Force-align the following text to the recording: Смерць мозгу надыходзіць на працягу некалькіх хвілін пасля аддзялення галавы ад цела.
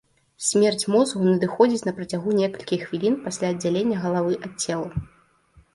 Смерць 0.45 0.85
мозгу 0.93 1.21
надыходзіць 1.27 1.87
на 1.89 1.93
працягу 1.97 2.29
некалькіх 2.41 2.79
хвілін 2.87 3.19
пасля 3.27 3.45
аддзялення 3.55 3.97
галавы 4.09 4.33
ад 4.49 4.53
цела. 4.67 4.89